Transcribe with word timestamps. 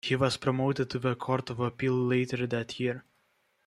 He 0.03 0.15
was 0.15 0.35
promoted 0.35 0.89
to 0.89 0.97
the 0.97 1.13
Court 1.13 1.51
of 1.51 1.59
Appeal 1.59 1.93
later 1.93 2.47
that 2.47 2.79
year. 2.79 3.03